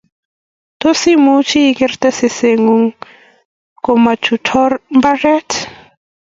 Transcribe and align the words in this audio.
tos 0.79 1.01
imuch 1.13 1.51
ikerte 1.61 2.09
seset 2.17 2.57
ng'ung 2.63 2.85
ko 3.83 3.91
ma 4.03 4.13
chutu 4.23 4.63
mbaret 4.97 5.49